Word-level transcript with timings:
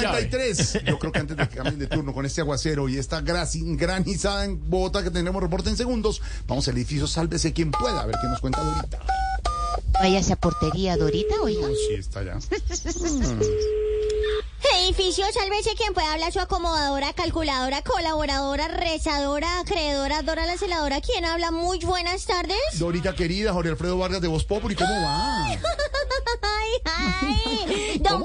6.53. 0.00 0.84
Yo 0.84 0.98
creo 0.98 1.12
que 1.12 1.18
antes 1.18 1.36
de 1.36 1.48
que 1.48 1.56
cambien 1.56 1.78
de 1.78 1.86
turno 1.86 2.12
con 2.12 2.26
este 2.26 2.40
aguacero 2.40 2.88
y 2.88 2.98
esta 2.98 3.20
granizada 3.20 4.44
en 4.44 4.70
Bogotá 4.70 5.02
que 5.02 5.10
tenemos 5.10 5.42
reporte 5.42 5.70
en 5.70 5.76
segundos, 5.76 6.22
vamos 6.46 6.66
al 6.68 6.76
edificio 6.76 7.06
Sálvese 7.06 7.52
quien 7.52 7.70
pueda, 7.70 8.00
a 8.00 8.06
ver 8.06 8.16
qué 8.20 8.28
nos 8.28 8.40
cuenta 8.40 8.62
Dorita. 8.62 9.00
Vaya 9.94 10.20
a 10.32 10.36
portería, 10.36 10.96
Dorita, 10.96 11.34
oiga. 11.42 11.66
Sí, 11.88 11.94
está 11.94 12.22
ya. 12.22 12.38
Edificio, 14.90 15.24
sálvese 15.32 15.74
quien 15.76 15.94
pueda 15.94 16.12
hablar 16.12 16.32
su 16.32 16.40
acomodadora, 16.40 17.12
calculadora, 17.12 17.82
colaboradora, 17.82 18.68
rezadora, 18.68 19.60
acreedora, 19.60 20.22
dora 20.22 20.46
la 20.46 20.56
celadora. 20.56 21.00
¿Quién 21.00 21.24
habla? 21.24 21.50
Muy 21.50 21.78
buenas 21.80 22.24
tardes. 22.26 22.56
Dorita 22.74 23.14
querida, 23.14 23.52
Jorge 23.52 23.70
Alfredo 23.70 23.98
Vargas 23.98 24.20
de 24.20 24.28
Voz 24.28 24.44
Populi, 24.44 24.74
¿cómo 24.74 24.90
va? 24.90 25.46
Ay, 26.42 26.70
ay, 26.84 27.98
don 28.00 28.24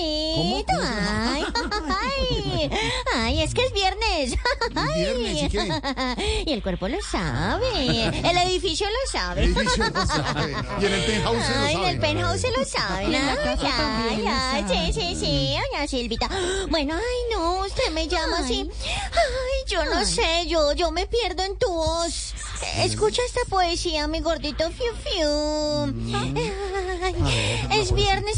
Ay, 0.00 1.44
ay, 1.88 2.70
ay, 3.14 3.42
es 3.42 3.54
que 3.54 3.64
es 3.66 3.72
viernes. 3.72 4.00
Es 4.70 4.94
viernes, 4.96 5.42
¿y 5.42 5.48
qué? 5.48 6.44
Y 6.46 6.52
el 6.52 6.62
cuerpo 6.62 6.88
lo 6.88 7.00
sabe. 7.02 7.66
El 8.06 8.36
edificio 8.38 8.86
lo 8.86 9.10
sabe. 9.10 9.44
El 9.44 9.56
edificio 9.56 9.84
lo 9.90 10.06
sabe. 10.06 10.56
Y 10.80 10.84
en 10.86 10.92
el 10.92 11.04
penthouse 11.06 11.44
se 11.44 11.52
lo 11.52 11.60
Ay, 11.64 11.72
sabe. 11.74 11.82
en 11.82 11.88
el 11.88 12.00
penthouse 12.00 12.40
se 12.40 12.50
lo 12.50 13.10
la 13.10 13.32
Ay, 13.32 14.24
ay, 14.26 14.26
ay, 14.28 14.64
sí, 14.68 14.92
sí, 15.00 15.16
sí, 15.18 15.56
doña 15.72 15.86
Silvita. 15.88 16.28
Bueno, 16.68 16.94
ay, 16.94 17.36
no, 17.36 17.60
usted 17.60 17.90
me 17.92 18.08
llama 18.08 18.38
así. 18.40 18.68
Ay, 18.82 19.64
yo 19.68 19.84
no 19.84 20.04
sé, 20.04 20.46
yo, 20.46 20.72
yo 20.72 20.90
me 20.90 21.06
pierdo 21.06 21.42
en 21.42 21.56
tu 21.58 21.68
voz. 21.68 22.34
Escucha 22.78 23.22
esta 23.26 23.40
poesía, 23.48 24.06
mi 24.06 24.20
gordito 24.20 24.70
fiu 24.70 24.92
fiu. 25.02 25.28
Ay, 26.14 26.52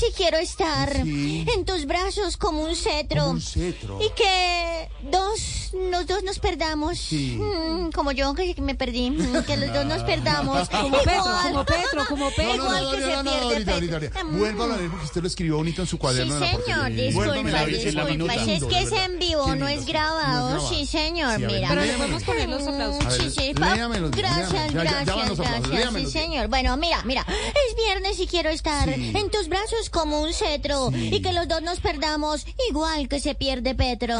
y 0.08 0.12
quiero 0.12 0.38
estar 0.38 0.92
Sí. 1.04 1.46
en 1.54 1.64
tus 1.64 1.86
brazos 1.86 2.36
como 2.36 2.62
un 2.62 2.74
cetro. 2.76 3.20
Como 3.20 3.30
un 3.32 3.40
cetro. 3.40 3.98
Y 4.02 4.10
que 4.10 4.88
dos, 5.10 5.61
los 5.90 6.06
dos 6.06 6.22
nos 6.22 6.38
perdamos. 6.38 6.98
Sí. 6.98 7.38
Mm, 7.40 7.90
como 7.92 8.12
yo 8.12 8.34
que 8.34 8.54
me 8.60 8.74
perdí. 8.74 9.10
Mm, 9.10 9.42
Que 9.44 9.56
los 9.56 9.72
dos 9.72 9.84
nos 9.86 10.02
perdamos. 10.02 10.68
Como 10.82 10.98
Petro, 10.98 11.24
como 11.48 11.64
Petro, 11.66 12.04
como 12.08 12.24
No, 12.26 12.36
Petro. 12.36 12.56
no, 12.56 12.64
Igual 12.64 12.84
no, 12.84 12.90
que 12.92 12.98
no, 13.00 13.06
se 13.06 13.12
no, 13.16 13.22
no, 13.22 13.50
Dorita. 13.50 14.24
Mm. 14.24 14.38
Vuelva 14.38 14.64
a 14.64 14.76
leer 14.76 14.90
porque 14.90 15.04
usted 15.06 15.20
lo 15.22 15.26
escribió 15.28 15.56
bonito 15.56 15.82
en 15.82 15.86
su 15.86 15.96
Sí, 15.96 16.00
cuaderno 16.00 16.34
de 16.34 16.40
la 16.40 16.46
señor, 16.46 16.92
disculpa, 16.92 17.66
disculpa. 17.66 18.44
Si 18.44 18.50
es 18.52 18.64
que 18.64 18.80
es 18.80 18.92
en 18.92 19.18
vivo, 19.18 19.54
no 19.56 19.68
es 19.68 19.84
sí. 19.84 19.92
grabado. 19.92 20.50
No 20.50 20.56
es 20.62 20.68
Sí, 20.68 20.86
señor, 20.86 21.38
Sí, 21.38 21.46
mira. 21.46 21.68
Pero 21.68 21.80
le 21.82 21.92
podemos 21.94 22.22
poner 22.24 22.48
los 22.48 22.62
aplausos. 22.66 23.14
Sí, 23.14 23.30
sí, 23.30 23.52
Gracias, 23.52 24.72
gracias, 24.72 25.38
gracias. 25.68 25.92
Sí, 25.94 26.06
señor. 26.10 26.48
Bueno, 26.48 26.76
mira, 26.76 27.02
mira. 27.04 27.24
Es 27.28 27.76
viernes 27.76 28.18
y 28.20 28.26
quiero 28.26 28.50
estar 28.50 28.92
Sí. 28.92 29.12
en 29.14 29.30
tus 29.30 29.48
brazos 29.48 29.90
como 29.90 30.20
un 30.22 30.32
cetro. 30.32 30.90
Sí. 30.92 31.10
Y 31.14 31.22
que 31.22 31.32
los 31.32 31.48
dos 31.48 31.62
nos 31.62 31.80
perdamos 31.80 32.46
igual 32.68 33.08
que 33.08 33.20
se 33.20 33.34
pierde 33.34 33.74
Petro. 33.74 34.18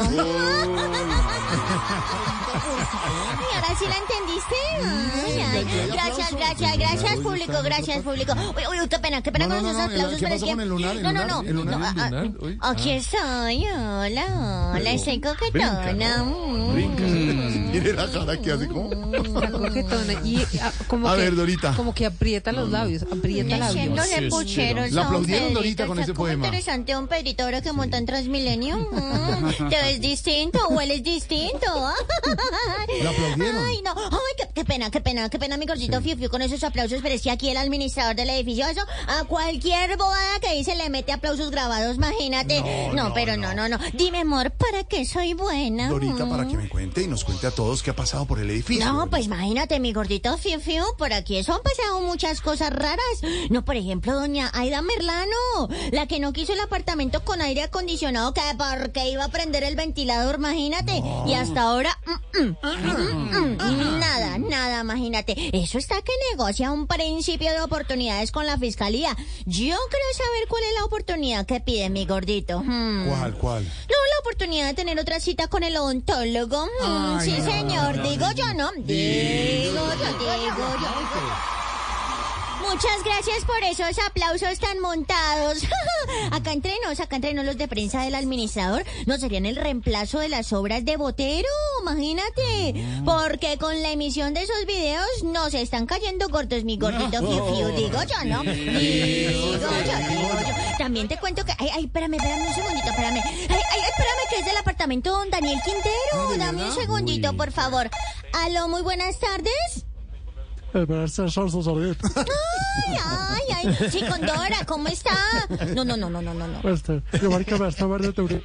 Y 3.39 3.55
ahora 3.55 3.75
sí 3.77 3.85
la 3.87 3.97
entendiste. 3.97 4.55
Ay, 4.83 5.89
Gracias, 5.91 6.31
gracias, 6.31 6.77
gracias, 6.77 7.15
público, 7.17 7.53
gracias, 7.63 8.03
público. 8.03 8.33
Uy, 8.33 8.79
uy, 8.79 8.87
qué 8.87 8.99
pena, 8.99 9.21
qué 9.21 9.31
pena 9.31 9.47
con 9.47 9.57
esos 9.57 9.77
aplausos, 9.77 10.19
¿qué 10.19 10.27
pasó 10.27 10.45
con 10.47 10.59
el 10.61 10.69
lunar? 10.69 10.95
No, 10.97 11.11
no, 11.11 11.43
no. 11.43 11.85
ah, 11.85 11.93
ah. 11.97 12.69
Aquí 12.71 12.91
estoy, 12.91 13.65
hola, 13.65 14.71
hola, 14.75 14.91
estoy 14.91 15.21
coquetona. 15.21 16.25
Mm. 17.73 17.83
Mire 17.83 17.93
la 17.93 18.07
cara 18.11 18.37
que 18.41 18.51
hace 18.51 18.67
como... 18.67 18.91
Está 19.13 19.51
coquetona 19.51 20.13
y 20.23 20.45
ah, 20.61 20.71
como 20.87 21.07
A 21.09 21.15
que, 21.15 21.21
ver, 21.21 21.35
Dorita. 21.35 21.73
Como 21.75 21.93
que 21.93 22.05
aprieta 22.05 22.51
los 22.51 22.69
labios, 22.69 23.03
aprieta 23.03 23.57
labios. 23.57 23.75
Haciéndole 23.77 24.29
pucheros. 24.29 24.91
La 24.91 25.01
a 25.01 25.03
un 25.03 25.07
aplaudieron, 25.07 25.41
Pedrito, 25.47 25.59
Dorita, 25.59 25.87
con 25.87 25.99
ese 25.99 26.13
poema. 26.13 26.45
interesante 26.45 26.95
un 26.95 27.07
Pedrito 27.07 27.43
ahora 27.43 27.61
que 27.61 27.71
monta 27.71 27.97
en 27.97 28.05
Transmilenio. 28.05 28.77
Mm, 29.33 29.69
Te 29.69 29.75
ves 29.75 29.99
distinto, 29.99 30.67
hueles 30.69 31.03
distinto. 31.03 31.67
La 33.03 33.09
aplaudieron. 33.09 33.63
Ay, 33.65 33.81
no. 33.83 33.93
Ay, 33.97 34.33
qué, 34.37 34.47
qué 34.53 34.65
pena, 34.65 34.89
qué 34.91 35.01
pena, 35.01 35.29
qué 35.29 35.39
pena, 35.39 35.57
mi 35.57 35.65
gordito 35.65 35.99
fiu 36.01 36.15
fiu 36.17 36.29
con 36.29 36.41
esos 36.41 36.63
aplausos. 36.63 36.99
Pero 37.01 37.15
es 37.15 37.21
que 37.21 37.31
aquí 37.31 37.49
el 37.49 37.57
administrador 37.57 38.15
del 38.15 38.29
edificio, 38.29 38.65
eso, 38.67 38.81
a 39.07 39.23
cualquier 39.25 39.97
bobada 39.97 40.39
que 40.41 40.53
dice 40.55 40.75
le 40.75 40.89
mete 40.89 41.11
aplausos 41.11 41.51
grabados, 41.51 41.95
imagínate. 41.97 42.63
No, 42.93 43.13
pero 43.13 43.37
no, 43.37 43.53
no, 43.53 43.67
no. 43.69 43.77
Dime, 43.93 44.19
amor, 44.19 44.51
¿para 44.51 44.83
qué 44.85 45.05
soy 45.05 45.33
buena? 45.33 45.89
Dorita, 45.89 46.25
Mm. 46.25 46.29
para 46.29 46.47
que 46.47 46.57
me 46.57 46.69
cuente 46.69 47.01
y 47.01 47.07
nos 47.07 47.23
cuente 47.23 47.47
a 47.47 47.51
todos 47.51 47.62
qué 47.83 47.91
ha 47.91 47.95
pasado 47.95 48.25
por 48.25 48.39
el 48.39 48.49
edificio. 48.49 48.85
No, 48.85 49.09
pues 49.09 49.25
imagínate, 49.25 49.79
mi 49.79 49.93
gordito 49.93 50.37
fiu 50.37 50.59
fiu, 50.59 50.83
por 50.97 51.13
aquí 51.13 51.37
eso 51.37 51.53
han 51.53 51.61
pasado 51.61 52.01
muchas 52.01 52.41
cosas 52.41 52.71
raras. 52.71 52.99
No, 53.49 53.63
por 53.63 53.75
ejemplo, 53.75 54.13
doña 54.13 54.51
Aida 54.53 54.81
Merlano, 54.81 55.69
la 55.91 56.07
que 56.07 56.19
no 56.19 56.33
quiso 56.33 56.53
el 56.53 56.59
apartamento 56.59 57.23
con 57.23 57.41
aire 57.41 57.63
acondicionado, 57.63 58.33
que 58.33 58.41
porque 58.57 59.09
iba 59.09 59.25
a 59.25 59.29
prender 59.29 59.63
el 59.63 59.75
ventilador, 59.75 60.35
imagínate. 60.35 61.01
Y 61.25 61.33
hasta 61.33 61.61
ahora, 61.61 61.97
mm, 62.33 62.41
mm, 62.41 63.57
mm, 63.57 63.99
nada, 63.99 64.37
nada, 64.37 64.81
imagínate. 64.81 65.35
Eso 65.53 65.77
está 65.77 66.01
que 66.01 66.11
negocia 66.31 66.71
un 66.71 66.87
principio 66.87 67.51
de 67.51 67.61
oportunidades 67.61 68.31
con 68.31 68.45
la 68.45 68.57
fiscalía. 68.57 69.15
Yo 69.45 69.75
quiero 69.89 70.07
saber 70.13 70.47
cuál 70.49 70.63
es 70.63 70.73
la 70.79 70.85
oportunidad 70.85 71.45
que 71.45 71.59
pide 71.59 71.89
mi 71.89 72.05
gordito. 72.05 72.61
Hmm. 72.61 73.07
¿Cuál, 73.07 73.33
cuál? 73.35 73.63
No, 73.63 73.69
la 74.13 74.19
oportunidad 74.21 74.67
de 74.67 74.73
tener 74.73 74.99
otra 74.99 75.19
cita 75.19 75.47
con 75.47 75.63
el 75.63 75.75
odontólogo. 75.77 76.65
Mm, 76.65 77.17
Ay, 77.19 77.25
sí, 77.25 77.37
no, 77.37 77.45
señor. 77.53 77.97
no, 77.97 78.03
digo 78.03 78.25
yo, 78.35 78.53
¿no? 78.53 78.71
Digo 78.77 79.89
yo, 79.99 80.17
digo 80.19 80.75
yo. 80.81 81.53
Muchas 82.73 83.03
gracias 83.03 83.45
por 83.45 83.61
esos 83.63 84.03
aplausos 84.03 84.57
tan 84.57 84.79
montados. 84.79 85.63
acá 86.31 86.53
entre 86.53 86.73
nos, 86.83 86.99
acá 86.99 87.17
entre 87.17 87.33
nos 87.33 87.45
los 87.45 87.57
de 87.57 87.67
prensa 87.67 88.03
del 88.03 88.15
administrador, 88.15 88.83
no 89.05 89.17
serían 89.17 89.45
el 89.45 89.57
reemplazo 89.57 90.19
de 90.19 90.29
las 90.29 90.53
obras 90.53 90.83
de 90.83 90.97
Botero, 90.97 91.47
imagínate. 91.81 92.73
Porque 93.05 93.57
con 93.59 93.79
la 93.83 93.91
emisión 93.91 94.33
de 94.33 94.43
esos 94.43 94.65
videos 94.65 95.05
nos 95.23 95.53
están 95.53 95.85
cayendo 95.85 96.29
cortos, 96.29 96.63
mi 96.63 96.77
gordito 96.77 97.19
fiu 97.19 97.55
fiu, 97.55 97.67
digo 97.75 98.01
yo, 98.03 98.25
¿no? 98.25 98.41
Digo 98.43 99.59
yo, 99.59 99.97
digo 100.09 100.39
yo. 100.47 100.62
También 100.83 101.07
te 101.07 101.15
cuento 101.15 101.45
que, 101.45 101.53
ay, 101.59 101.69
ay, 101.73 101.85
espérame, 101.85 102.15
espérame 102.15 102.45
un 102.45 102.53
segundito, 102.53 102.89
espérame. 102.89 103.21
Ay, 103.23 103.61
ay, 103.71 103.81
espérame 103.89 104.29
que 104.29 104.39
es 104.39 104.45
del 104.45 104.57
apartamento 104.57 105.11
don 105.11 105.29
Daniel 105.29 105.57
Quintero. 105.63 106.37
Dame 106.37 106.65
un 106.65 106.71
segundito, 106.73 107.31
por 107.37 107.53
favor. 107.53 107.89
Aló, 108.33 108.67
muy 108.67 108.81
buenas 108.81 109.17
tardes. 109.17 109.85
Ay, 112.17 112.97
ay, 113.05 113.77
ay. 113.79 113.89
Sí, 113.91 114.03
con 114.09 114.19
Dora, 114.25 114.65
¿cómo 114.67 114.89
está? 114.89 115.15
No, 115.73 115.85
no, 115.85 115.95
no, 115.95 116.09
no, 116.09 116.21
no, 116.21 116.33
no, 116.33 116.47
no. 116.47 116.59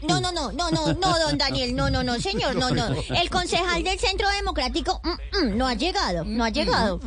No, 0.07 0.21
no, 0.21 0.31
no, 0.31 0.53
no, 0.53 0.71
no, 0.71 0.93
no, 0.93 1.19
don 1.19 1.39
Daniel, 1.39 1.75
no, 1.75 1.91
no, 1.91 2.05
no, 2.05 2.21
señor, 2.21 2.55
no, 2.55 2.71
no. 2.71 2.87
El 3.17 3.31
concejal 3.31 3.83
del 3.83 3.99
Centro 3.99 4.29
Democrático 4.31 5.01
mm, 5.03 5.45
mm, 5.49 5.57
no 5.59 5.67
ha 5.67 5.75
llegado, 5.75 6.25
no 6.25 6.45
ha 6.45 6.51
llegado. 6.51 7.01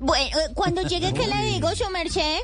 Bueno, 0.00 0.24
eh, 0.38 0.50
cuando 0.54 0.82
llegue, 0.82 1.12
¿qué 1.12 1.28
le 1.28 1.44
digo, 1.52 1.70
su 1.76 1.88
merced? 1.90 2.38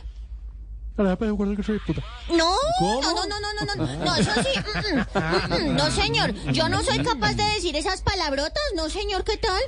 No, 2.30 2.54
no, 2.80 3.00
no, 3.00 3.26
no, 3.26 3.40
no, 3.40 3.74
no, 3.76 3.86
no, 3.86 4.04
no, 4.04 4.16
eso 4.16 4.30
sí, 4.42 4.58
mm, 4.58 5.18
mm, 5.18 5.70
mm, 5.70 5.76
no, 5.76 5.90
señor, 5.90 6.32
yo 6.52 6.68
no 6.68 6.82
soy 6.82 7.02
capaz 7.02 7.34
de 7.34 7.44
decir 7.44 7.74
esas 7.76 8.02
palabrotas, 8.02 8.62
no, 8.76 8.88
señor, 8.90 9.24
¿qué 9.24 9.36
tal? 9.36 9.62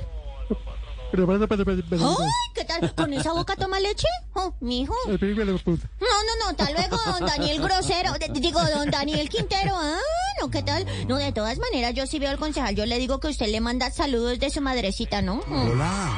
Ay, 2.19 2.51
¿qué 2.55 2.65
tal? 2.65 2.95
¿Con 2.95 3.13
esa 3.13 3.33
boca 3.33 3.55
toma 3.55 3.79
leche? 3.79 4.07
Oh, 4.33 4.55
mijo. 4.61 4.95
No, 5.99 6.07
no, 6.07 6.43
no, 6.43 6.49
hasta 6.49 6.71
luego, 6.71 6.97
don 7.05 7.27
Daniel 7.27 7.61
Grosero. 7.61 8.13
Digo, 8.33 8.59
don 8.75 8.89
Daniel 8.89 9.29
Quintero. 9.29 9.75
Ah, 9.77 9.99
no, 10.41 10.49
¿qué 10.49 10.63
tal? 10.63 10.85
No, 11.07 11.17
de 11.17 11.31
todas 11.31 11.57
maneras, 11.59 11.93
yo 11.93 12.05
sí 12.07 12.19
veo 12.19 12.29
al 12.29 12.37
concejal. 12.37 12.75
Yo 12.75 12.85
le 12.85 12.97
digo 12.97 13.19
que 13.19 13.27
usted 13.27 13.47
le 13.47 13.61
manda 13.61 13.91
saludos 13.91 14.39
de 14.39 14.49
su 14.49 14.61
madrecita, 14.61 15.21
¿no? 15.21 15.41
Hola. 15.49 16.13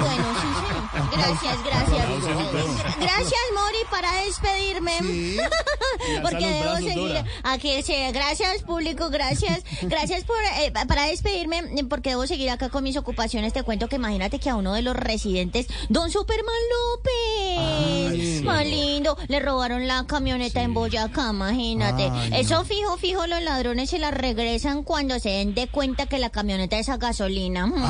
Bueno, 0.00 0.26
sí, 0.40 0.48
señor. 0.66 1.10
Gracias, 1.12 1.64
gracias. 1.64 2.06
Gracias, 2.98 3.40
Mori, 3.54 3.78
para 3.90 4.12
despedirme. 4.24 4.98
Sí. 5.00 5.36
Porque 6.22 6.46
debo 6.46 6.76
seguir. 6.76 7.24
Aquí 7.44 7.82
sí, 7.82 7.94
gracias, 8.12 8.62
público, 8.62 9.08
gracias. 9.10 9.60
Gracias 9.82 10.24
por 10.24 10.36
eh, 10.60 10.70
pa- 10.72 10.84
para 10.86 11.04
despedirme, 11.06 11.62
porque 11.88 12.10
debo 12.10 12.26
seguir 12.26 12.50
acá 12.50 12.68
con 12.68 12.84
mis 12.84 12.96
ocupaciones. 12.96 13.52
Te 13.52 13.62
cuento 13.62 13.88
que 13.88 13.96
imagínate 13.96 14.38
que 14.38 14.48
a 14.50 14.56
uno 14.56 14.74
de 14.74 14.82
los 14.82 14.94
residentes, 14.96 15.66
don 15.88 16.10
Superman 16.10 16.54
López, 18.12 18.42
más 18.44 18.64
lindo, 18.66 19.16
le 19.28 19.40
robaron 19.40 19.86
la 19.86 20.06
camioneta 20.06 20.62
en 20.62 20.74
Boyacá, 20.74 21.30
imagínate. 21.30 22.10
Ay, 22.12 22.30
Eso 22.40 22.64
fijo, 22.64 22.87
fijo, 22.96 23.26
los 23.26 23.42
ladrones 23.42 23.90
se 23.90 23.98
la 23.98 24.10
regresan 24.10 24.82
cuando 24.82 25.18
se 25.18 25.28
den 25.30 25.54
de 25.54 25.68
cuenta 25.68 26.06
que 26.06 26.18
la 26.18 26.30
camioneta 26.30 26.78
es 26.78 26.88
a 26.88 26.96
gasolina. 26.96 27.66
Mm. 27.66 27.84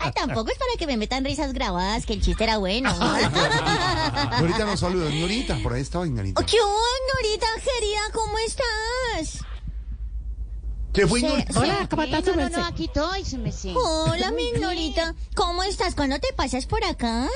Ay, 0.00 0.12
tampoco 0.14 0.50
es 0.50 0.58
para 0.58 0.72
que 0.78 0.86
me 0.86 0.96
metan 0.96 1.24
risas 1.24 1.52
grabadas, 1.52 2.06
que 2.06 2.14
el 2.14 2.22
chiste 2.22 2.44
era 2.44 2.58
bueno. 2.58 2.92
Norita 4.40 4.64
nos 4.64 4.80
saluda. 4.80 5.10
Norita, 5.10 5.56
por 5.62 5.74
ahí 5.74 5.82
estaba 5.82 6.06
Ignorita. 6.06 6.44
¿Qué 6.44 6.56
hubo, 6.56 6.82
Norita 7.14 7.46
querida? 7.62 8.00
¿Cómo 8.12 8.38
estás? 8.38 9.44
¿Qué 10.98 11.06
fue, 11.06 11.20
Sí, 11.20 11.26
Ignorita? 11.26 11.52
sí. 11.52 11.58
Hola, 11.60 11.86
¿cómo 11.88 12.02
estás, 12.02 12.24
su 12.24 12.30
No, 12.30 12.36
no, 12.36 12.42
merced? 12.42 12.58
no, 12.58 12.66
aquí 12.66 12.84
estoy, 12.86 13.24
su 13.24 13.38
merced. 13.38 13.72
Hola, 13.76 14.32
mi 14.32 14.42
Ignorita. 14.48 15.14
¿Cómo 15.36 15.62
estás? 15.62 15.94
¿Cuándo 15.94 16.18
te 16.18 16.32
pasas 16.34 16.66
por 16.66 16.82
acá? 16.84 17.28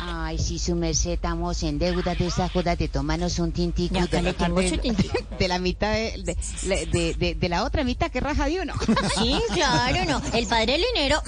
Ay, 0.00 0.38
sí, 0.38 0.58
su 0.58 0.74
merced, 0.74 1.12
estamos 1.12 1.62
en 1.62 1.78
deuda 1.78 2.14
de 2.16 2.26
esa 2.26 2.48
joda 2.48 2.74
de 2.74 2.88
tomarnos 2.88 3.38
un 3.38 3.52
tintico 3.52 3.94
Ya, 3.94 4.06
de, 4.06 4.32
tengo 4.32 4.60
de, 4.60 4.96
de 5.38 5.48
la 5.48 5.58
mitad 5.60 5.92
de, 5.92 6.36
de, 6.66 6.86
de- 6.86 7.14
de- 7.14 7.34
de 7.36 7.48
la 7.48 7.62
otra 7.64 7.84
mitad 7.84 8.10
que 8.10 8.18
raja 8.20 8.46
de 8.46 8.60
uno. 8.62 8.74
Sí, 9.16 9.40
claro, 9.52 10.04
no. 10.10 10.36
El 10.36 10.46
padre 10.48 10.78
Linero, 10.78 11.22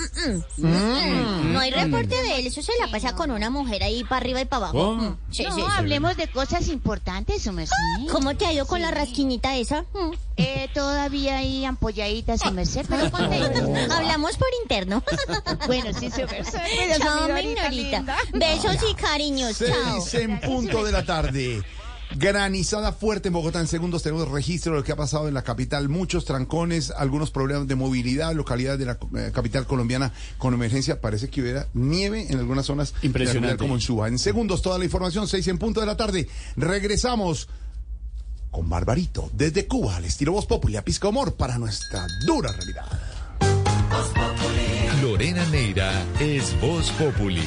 mm, 0.59 0.67
mm, 0.67 0.69
mm, 0.69 1.53
no 1.53 1.61
hay 1.61 1.71
reporte 1.71 2.21
de 2.21 2.37
él. 2.41 2.47
Eso 2.49 2.63
se 2.63 2.73
la 2.81 2.91
pasa 2.91 3.15
con 3.15 3.31
una 3.31 3.49
mujer 3.51 3.85
ahí 3.85 4.03
para 4.03 4.17
arriba 4.17 4.41
y 4.41 4.45
para 4.45 4.71
abajo. 4.71 4.95
Mm, 4.97 5.17
Sí, 5.31 5.45
no, 5.45 5.55
sí. 5.55 5.63
hablemos 5.77 6.17
de 6.17 6.27
cosas 6.29 6.67
importantes, 6.69 7.43
su 7.43 7.53
merced. 7.53 7.75
¿Cómo 8.11 8.37
te 8.37 8.45
ha 8.47 8.53
ido 8.53 8.67
con 8.67 8.81
la 8.83 8.91
rasquiñita 8.91 9.55
esa? 9.57 9.85
Eh, 10.37 10.69
todavía 10.75 11.39
ahí 11.39 11.65
ampolladitas, 11.65 12.41
su 12.41 12.51
merced, 12.53 12.85
pero 12.89 13.11
contenta. 13.11 13.97
Hablamos 13.97 14.37
por 14.37 14.49
interno. 14.63 15.03
Bueno, 15.67 15.91
sí, 15.99 16.11
su 16.11 16.23
merced. 16.23 16.59
Chao, 16.99 17.29
mi 17.29 17.43
mi 17.43 17.53
Ignorita. 17.53 18.05
Besos 18.33 18.77
y 18.91 18.95
cariños. 18.95 19.59
Chao. 19.59 20.01
Seis 20.01 20.25
en 20.25 20.41
punto 20.41 20.85
de 20.85 20.93
la 20.93 21.05
tarde. 21.05 21.63
Granizada 22.15 22.93
fuerte 22.93 23.29
en 23.29 23.35
Bogotá. 23.35 23.61
En 23.61 23.67
segundos 23.67 24.03
tenemos 24.03 24.29
registro 24.29 24.73
de 24.73 24.79
lo 24.79 24.85
que 24.85 24.93
ha 24.93 24.97
pasado 24.97 25.29
en 25.29 25.35
la 25.35 25.43
capital. 25.43 25.89
Muchos 25.89 26.25
trancones, 26.25 26.91
algunos 26.91 27.31
problemas 27.31 27.67
de 27.67 27.75
movilidad, 27.75 28.33
localidades 28.35 28.79
de 28.79 28.87
la 28.87 28.99
eh, 29.17 29.33
capital 29.35 29.67
colombiana 29.67 30.13
con 30.39 30.55
emergencia. 30.55 31.01
Parece 31.01 31.29
que 31.29 31.43
hubiera 31.43 31.67
nieve 31.75 32.27
en 32.31 32.39
algunas 32.39 32.67
zonas. 32.67 32.93
de 32.93 32.99
la 33.01 33.07
Impresionante. 33.07 33.57
Como 33.57 33.75
en 33.75 33.81
Suba. 33.81 34.09
En 34.09 34.19
segundos 34.19 34.63
toda 34.63 34.79
la 34.79 34.85
información. 34.85 35.27
Seis 35.27 35.49
en 35.49 35.59
punto 35.59 35.81
de 35.81 35.87
la 35.87 35.97
tarde. 35.97 36.29
Regresamos 36.57 37.49
con 38.57 38.71
Barbarito 38.71 39.29
desde 39.35 39.67
Cuba 39.67 39.97
al 39.97 40.07
estilo 40.07 40.33
Voz 40.33 40.47
Populi 40.47 40.77
a 40.77 40.83
Pisco 40.83 41.09
Amor 41.09 41.35
para 41.35 41.59
nuestra 41.59 42.07
dura 42.25 42.51
realidad. 42.53 42.87
Lorena 45.03 45.45
Neira 45.51 45.93
es 46.19 46.59
Voz 46.59 46.91
Populi. 46.93 47.43